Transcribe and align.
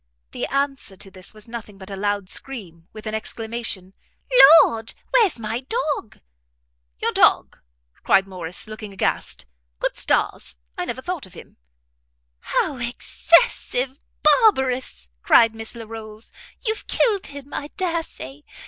The 0.31 0.47
answer 0.47 0.97
to 0.97 1.11
this 1.11 1.31
was 1.31 1.47
nothing 1.47 1.77
but 1.77 1.91
a 1.91 1.95
loud 1.95 2.27
scream, 2.27 2.87
with 2.91 3.05
an 3.05 3.13
exclamation, 3.13 3.93
"Lord, 4.63 4.95
where's 5.11 5.37
my 5.37 5.59
dog?" 5.59 6.21
"Your 6.97 7.11
dog!" 7.11 7.59
cried 8.01 8.27
Morrice, 8.27 8.65
looking 8.67 8.93
aghast, 8.93 9.45
"good 9.77 9.95
stars! 9.95 10.55
I 10.75 10.85
never 10.85 11.03
thought 11.03 11.27
of 11.27 11.35
him!" 11.35 11.57
"How 12.39 12.77
excessive 12.77 13.99
barbarous!" 14.23 15.07
cried 15.21 15.53
Miss 15.53 15.75
Larolles, 15.75 16.31
"you've 16.65 16.87
killed 16.87 17.27
him, 17.27 17.53
I 17.53 17.67
dare 17.67 18.01
say. 18.01 18.43